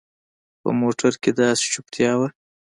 په 0.61 0.69
موټر 0.79 1.11
کښې 1.21 1.31
داسې 1.39 1.65
چوپتيا 1.73 2.11
وه. 2.19 2.27